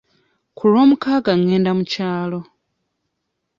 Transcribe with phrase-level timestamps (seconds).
[0.57, 2.39] Ku lwomukaaga ngenda mu kyalo.